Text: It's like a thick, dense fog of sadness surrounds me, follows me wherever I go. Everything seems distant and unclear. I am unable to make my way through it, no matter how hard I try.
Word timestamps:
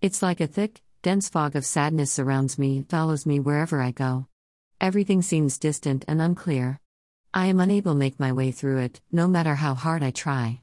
It's 0.00 0.22
like 0.22 0.40
a 0.40 0.46
thick, 0.46 0.80
dense 1.02 1.28
fog 1.28 1.56
of 1.56 1.64
sadness 1.64 2.12
surrounds 2.12 2.56
me, 2.56 2.84
follows 2.88 3.26
me 3.26 3.40
wherever 3.40 3.82
I 3.82 3.90
go. 3.90 4.28
Everything 4.80 5.22
seems 5.22 5.58
distant 5.58 6.04
and 6.06 6.22
unclear. 6.22 6.78
I 7.34 7.46
am 7.46 7.58
unable 7.58 7.94
to 7.94 7.98
make 7.98 8.20
my 8.20 8.32
way 8.32 8.52
through 8.52 8.78
it, 8.78 9.00
no 9.10 9.26
matter 9.26 9.56
how 9.56 9.74
hard 9.74 10.04
I 10.04 10.12
try. 10.12 10.60